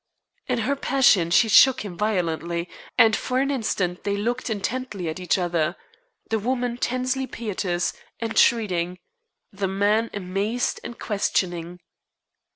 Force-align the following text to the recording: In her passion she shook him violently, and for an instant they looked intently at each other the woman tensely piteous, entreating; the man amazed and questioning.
In 0.47 0.57
her 0.65 0.75
passion 0.75 1.29
she 1.29 1.47
shook 1.47 1.85
him 1.85 1.95
violently, 1.95 2.67
and 2.97 3.15
for 3.15 3.37
an 3.37 3.51
instant 3.51 4.03
they 4.03 4.17
looked 4.17 4.49
intently 4.49 5.09
at 5.09 5.19
each 5.19 5.37
other 5.37 5.75
the 6.31 6.39
woman 6.39 6.77
tensely 6.77 7.27
piteous, 7.27 7.93
entreating; 8.19 8.97
the 9.53 9.67
man 9.67 10.09
amazed 10.15 10.79
and 10.83 10.97
questioning. 10.97 11.81